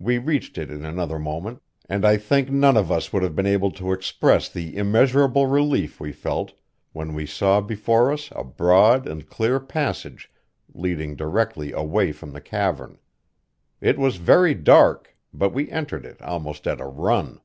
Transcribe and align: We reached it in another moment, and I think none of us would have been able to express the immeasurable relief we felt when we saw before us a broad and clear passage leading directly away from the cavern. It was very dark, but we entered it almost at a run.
We 0.00 0.18
reached 0.18 0.58
it 0.58 0.72
in 0.72 0.84
another 0.84 1.20
moment, 1.20 1.62
and 1.88 2.04
I 2.04 2.16
think 2.16 2.50
none 2.50 2.76
of 2.76 2.90
us 2.90 3.12
would 3.12 3.22
have 3.22 3.36
been 3.36 3.46
able 3.46 3.70
to 3.70 3.92
express 3.92 4.48
the 4.48 4.76
immeasurable 4.76 5.46
relief 5.46 6.00
we 6.00 6.10
felt 6.10 6.54
when 6.92 7.14
we 7.14 7.26
saw 7.26 7.60
before 7.60 8.10
us 8.12 8.30
a 8.34 8.42
broad 8.42 9.06
and 9.06 9.28
clear 9.28 9.60
passage 9.60 10.32
leading 10.74 11.14
directly 11.14 11.70
away 11.70 12.10
from 12.10 12.32
the 12.32 12.40
cavern. 12.40 12.98
It 13.80 13.98
was 14.00 14.16
very 14.16 14.54
dark, 14.54 15.16
but 15.32 15.52
we 15.54 15.70
entered 15.70 16.04
it 16.06 16.20
almost 16.22 16.66
at 16.66 16.80
a 16.80 16.86
run. 16.86 17.40